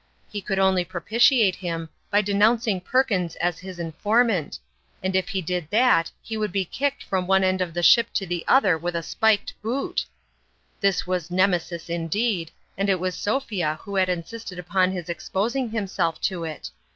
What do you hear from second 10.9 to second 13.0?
was Nemesis indeed, and it